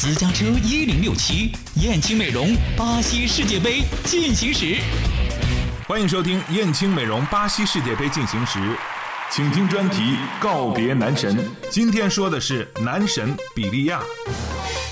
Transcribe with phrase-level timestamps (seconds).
[0.00, 1.50] 私家车一零六七，
[1.82, 4.76] 燕青美容巴西世界杯进行时。
[5.88, 8.60] 欢迎收听燕青美容巴西世界杯进行时，
[9.28, 11.36] 请听专题告别男神。
[11.68, 14.00] 今天说的是男神比利亚。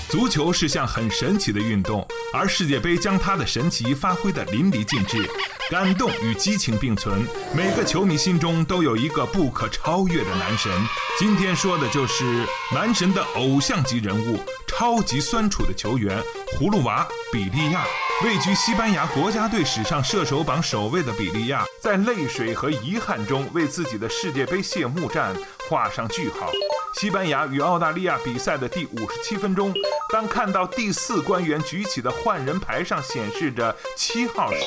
[0.09, 5.29] 足球是项很神奇的运动，而世界杯将它的神奇发挥得淋漓尽致，
[5.69, 7.27] 感动与激情并存。
[7.53, 10.71] 每个球迷心中都有一个不可超越的男神。
[11.19, 16.23] 今天说的就是男神的偶像级人物，超级酸楚的球员
[16.57, 17.83] 葫芦娃比利亚。
[18.23, 25.35] 位居西班牙国家队史上射手榜首位的比利亚，在泪水和遗憾中为自己的世界杯谢幕战
[25.67, 26.49] 画上句号。
[26.93, 29.73] 西班牙与澳大利亚比赛的第五十七分钟，
[30.11, 34.59] 当看到第四官员举起的换人牌上显示着七号时，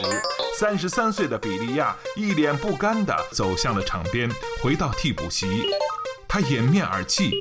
[0.59, 4.30] 三十三岁的比利亚一脸不甘地走向了场边，
[4.62, 5.66] 回到替补席，
[6.28, 7.33] 他掩面而泣。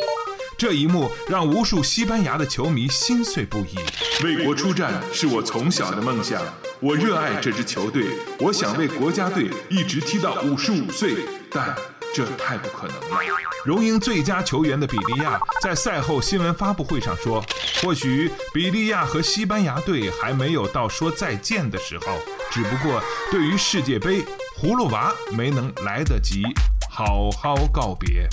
[0.58, 3.78] 这一幕让无数西班牙的球迷心碎不已。
[4.24, 6.42] 为国出战是我从小的梦想，
[6.82, 8.06] 我热爱这支球队，
[8.40, 11.16] 我想为国家队一直踢到五十五岁，
[11.50, 11.74] 但
[12.14, 13.20] 这太不可能了。
[13.66, 17.44] 荣膺最佳球员的比利亚在赛后新闻发布会上说
[17.84, 22.18] ：“或许比利亚和西班牙队还没有到说再见的时候，
[22.50, 24.24] 只不过对于世界杯，
[24.58, 26.44] 葫芦娃没能来得及
[26.90, 28.28] 好好告别。”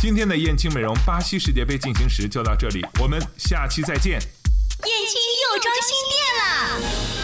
[0.00, 4.12] 今天的燕青美容巴西世界杯进行时就到这里，我们下期再见。
[4.12, 4.20] 燕
[5.06, 5.20] 青
[5.52, 6.17] 又装新店！